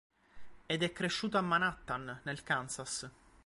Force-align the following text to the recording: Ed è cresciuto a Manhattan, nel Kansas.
Ed 0.65 0.81
è 0.81 0.91
cresciuto 0.93 1.37
a 1.37 1.41
Manhattan, 1.41 2.21
nel 2.23 2.41
Kansas. 2.41 3.07